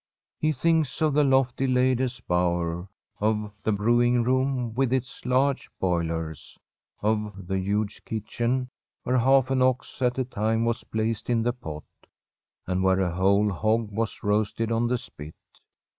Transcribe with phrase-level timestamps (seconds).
[0.39, 2.87] He thinks of the lofty ladies' bower;
[3.19, 6.57] of the brewing room, with its large boilers;
[7.03, 8.71] of the huge kitchen,
[9.03, 11.83] where half an ox at a time was placed in the pot,
[12.65, 15.35] and where a whole hog was roasted on the spit.